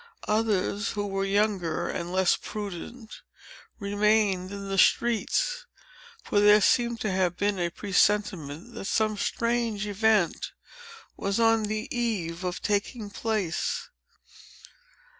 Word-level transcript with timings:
Others, 0.27 0.93
who 0.93 1.05
were 1.05 1.25
younger 1.25 1.87
and 1.87 2.11
less 2.11 2.35
prudent, 2.35 3.21
remained 3.77 4.51
in 4.51 4.67
the 4.67 4.79
streets; 4.79 5.67
for 6.23 6.39
there 6.39 6.59
seems 6.59 6.99
to 7.01 7.11
have 7.11 7.37
been 7.37 7.59
a 7.59 7.69
presentiment 7.69 8.73
that 8.73 8.85
some 8.85 9.15
strange 9.15 9.85
event 9.85 10.53
was 11.17 11.39
on 11.39 11.65
the 11.65 11.87
eve 11.95 12.43
of 12.43 12.63
taking 12.63 13.11
place. 13.11 13.89